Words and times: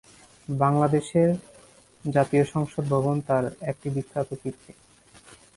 বাংলাদেশের 0.55 1.29
জাতীয় 2.05 2.43
সংসদ 2.45 2.83
ভবন 2.89 3.15
তার 3.27 3.45
একটি 3.61 3.87
বিখ্যাত 3.89 4.29
কীর্তি। 4.41 4.73